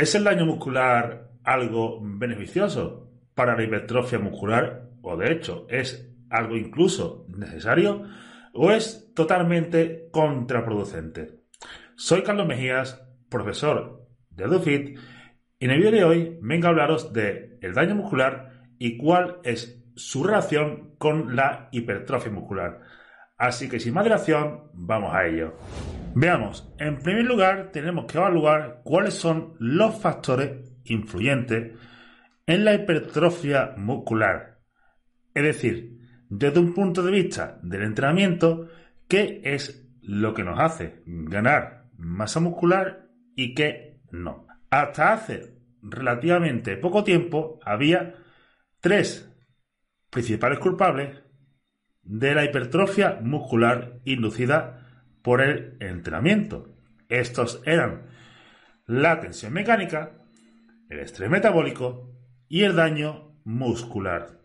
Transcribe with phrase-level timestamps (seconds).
[0.00, 4.88] ¿Es el daño muscular algo beneficioso para la hipertrofia muscular?
[5.02, 8.04] ¿O de hecho es algo incluso necesario?
[8.54, 11.42] ¿O es totalmente contraproducente?
[11.96, 14.98] Soy Carlos Mejías, profesor de DuFit,
[15.58, 19.40] y en el vídeo de hoy vengo a hablaros de el daño muscular y cuál
[19.44, 22.80] es su relación con la hipertrofia muscular.
[23.40, 25.56] Así que sin más dilación, vamos a ello.
[26.14, 31.72] Veamos, en primer lugar tenemos que evaluar cuáles son los factores influyentes
[32.46, 34.58] en la hipertrofia muscular.
[35.32, 38.68] Es decir, desde un punto de vista del entrenamiento,
[39.08, 44.48] qué es lo que nos hace ganar masa muscular y qué no.
[44.68, 48.16] Hasta hace relativamente poco tiempo había
[48.82, 49.34] tres
[50.10, 51.29] principales culpables
[52.10, 54.84] de la hipertrofia muscular inducida
[55.22, 56.74] por el entrenamiento.
[57.08, 58.08] Estos eran
[58.84, 60.10] la tensión mecánica,
[60.88, 62.10] el estrés metabólico
[62.48, 64.40] y el daño muscular.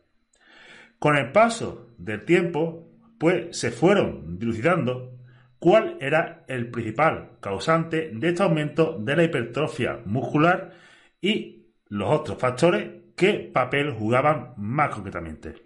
[0.99, 5.17] Con el paso del tiempo, pues se fueron dilucidando
[5.57, 10.73] cuál era el principal causante de este aumento de la hipertrofia muscular
[11.19, 15.65] y los otros factores que papel jugaban más concretamente.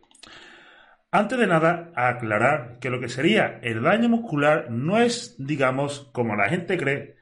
[1.12, 6.36] Antes de nada, aclarar que lo que sería el daño muscular no es, digamos, como
[6.36, 7.16] la gente cree,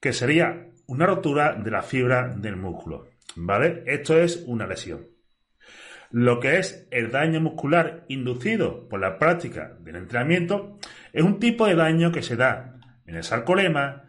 [0.00, 3.08] que sería una rotura de la fibra del músculo.
[3.34, 3.82] ¿Vale?
[3.86, 5.08] Esto es una lesión.
[6.12, 10.78] Lo que es el daño muscular inducido por la práctica del entrenamiento
[11.12, 14.04] es un tipo de daño que se da en el sarcolema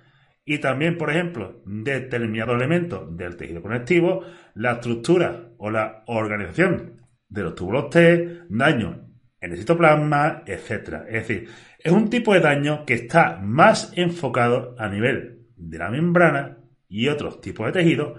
[0.45, 4.23] y también, por ejemplo, determinado elemento del tejido conectivo,
[4.53, 9.06] la estructura o la organización de los túbulos T, daño
[9.39, 11.05] en el citoplasma, etc.
[11.07, 11.49] Es decir,
[11.79, 16.57] es un tipo de daño que está más enfocado a nivel de la membrana
[16.89, 18.15] y otros tipos de tejido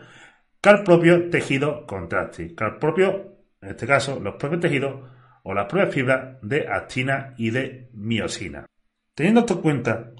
[0.60, 5.00] que al propio tejido contráctil, que al propio, en este caso, los propios tejidos
[5.42, 8.66] o las propias fibras de actina y de miosina.
[9.14, 10.10] Teniendo esto en cuenta,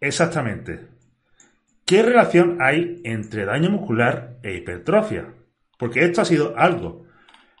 [0.00, 0.88] exactamente,
[1.84, 5.32] ¿qué relación hay entre daño muscular e hipertrofia?
[5.78, 7.06] Porque esto ha sido algo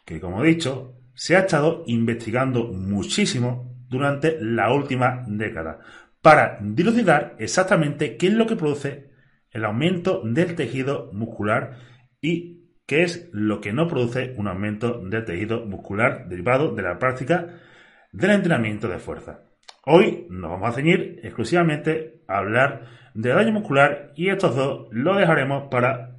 [0.04, 5.80] que, como he dicho, se ha estado investigando muchísimo durante la última década
[6.20, 9.10] para dilucidar exactamente qué es lo que produce
[9.50, 11.78] el aumento del tejido muscular
[12.20, 16.98] y qué es lo que no produce un aumento del tejido muscular derivado de la
[16.98, 17.60] práctica
[18.12, 19.40] del entrenamiento de fuerza.
[19.86, 25.16] Hoy nos vamos a ceñir exclusivamente a hablar de daño muscular y estos dos lo
[25.16, 26.18] dejaremos para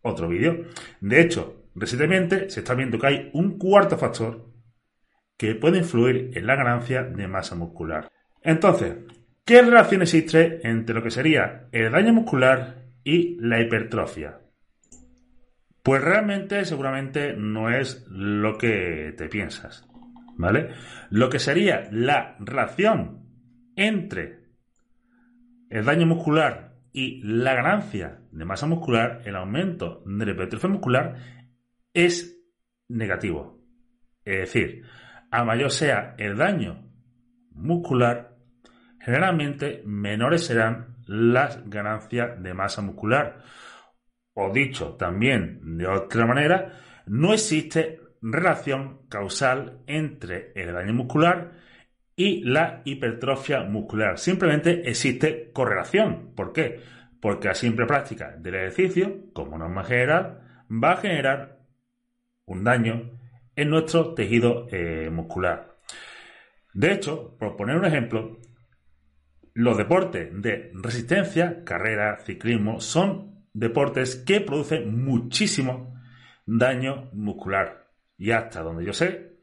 [0.00, 0.64] otro vídeo.
[1.00, 4.50] De hecho, Recientemente se está viendo que hay un cuarto factor
[5.36, 8.10] que puede influir en la ganancia de masa muscular.
[8.42, 8.96] Entonces,
[9.44, 14.40] ¿qué relación existe entre lo que sería el daño muscular y la hipertrofia?
[15.82, 19.88] Pues realmente seguramente no es lo que te piensas,
[20.36, 20.70] ¿vale?
[21.08, 23.24] Lo que sería la relación
[23.76, 24.40] entre
[25.70, 31.16] el daño muscular y la ganancia de masa muscular, el aumento de la hipertrofia muscular,
[31.94, 32.40] es
[32.88, 33.60] negativo.
[34.24, 34.84] Es decir,
[35.30, 36.90] a mayor sea el daño
[37.52, 38.36] muscular,
[39.00, 43.42] generalmente menores serán las ganancias de masa muscular.
[44.34, 46.72] O dicho también de otra manera,
[47.06, 51.52] no existe relación causal entre el daño muscular
[52.14, 54.18] y la hipertrofia muscular.
[54.18, 56.34] Simplemente existe correlación.
[56.34, 56.80] ¿Por qué?
[57.20, 61.59] Porque la simple práctica del ejercicio, como norma general, va a generar
[62.50, 63.10] un daño
[63.54, 65.76] en nuestro tejido eh, muscular.
[66.74, 68.38] De hecho, por poner un ejemplo,
[69.54, 76.00] los deportes de resistencia, carrera, ciclismo, son deportes que producen muchísimo
[76.44, 77.88] daño muscular.
[78.18, 79.38] Y hasta donde yo sé,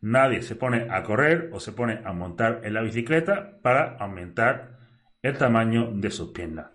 [0.00, 4.78] nadie se pone a correr o se pone a montar en la bicicleta para aumentar
[5.22, 6.70] el tamaño de sus piernas.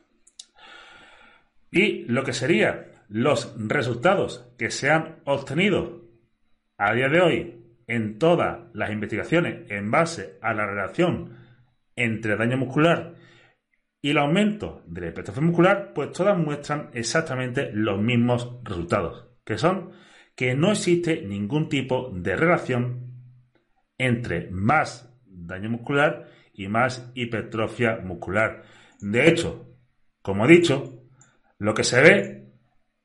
[1.71, 6.03] Y lo que sería los resultados que se han obtenido
[6.77, 11.37] a día de hoy en todas las investigaciones en base a la relación
[11.95, 13.15] entre daño muscular
[14.01, 19.57] y el aumento de la hipertrofia muscular, pues todas muestran exactamente los mismos resultados, que
[19.57, 19.91] son
[20.35, 23.07] que no existe ningún tipo de relación
[23.97, 28.63] entre más daño muscular y más hipertrofia muscular.
[28.99, 29.75] De hecho,
[30.21, 31.03] como he dicho,
[31.57, 32.46] lo que se ve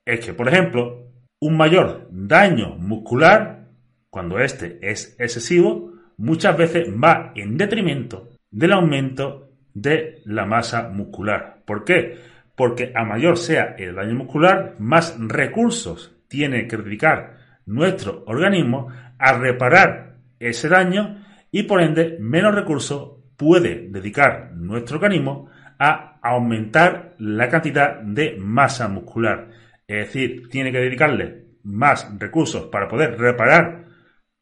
[0.05, 3.69] es que, por ejemplo, un mayor daño muscular,
[4.11, 11.63] cuando este es excesivo, muchas veces va en detrimento del aumento de la masa muscular.
[11.65, 12.19] ¿Por qué?
[12.57, 18.89] porque a mayor sea el daño muscular, más recursos tiene que dedicar nuestro organismo
[19.19, 27.15] a reparar ese daño y por ende menos recursos puede dedicar nuestro organismo a aumentar
[27.19, 29.49] la cantidad de masa muscular.
[29.87, 33.87] Es decir, tiene que dedicarle más recursos para poder reparar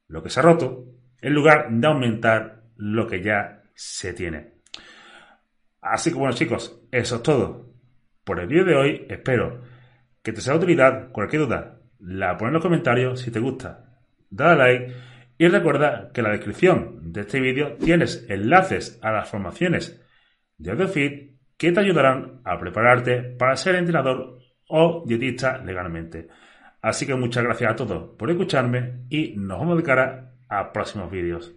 [0.09, 0.87] lo que se ha roto
[1.21, 4.55] en lugar de aumentar lo que ya se tiene.
[5.81, 7.75] Así que bueno chicos, eso es todo
[8.25, 9.07] por el vídeo de hoy.
[9.09, 9.63] Espero
[10.23, 11.11] que te sea de utilidad.
[11.11, 13.21] Cualquier duda, la pones en los comentarios.
[13.21, 13.99] Si te gusta,
[14.29, 14.95] dale like.
[15.39, 20.01] Y recuerda que en la descripción de este vídeo tienes enlaces a las formaciones
[20.59, 24.39] de AudioFit que te ayudarán a prepararte para ser entrenador
[24.71, 26.29] o dietista legalmente.
[26.83, 31.11] Así que muchas gracias a todos por escucharme y nos vemos de cara a próximos
[31.11, 31.53] vídeos.